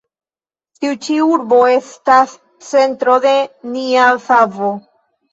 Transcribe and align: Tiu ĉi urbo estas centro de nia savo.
Tiu 0.83 0.93
ĉi 1.07 1.17
urbo 1.33 1.59
estas 1.73 2.33
centro 2.67 3.17
de 3.27 3.33
nia 3.75 4.07
savo. 4.25 4.71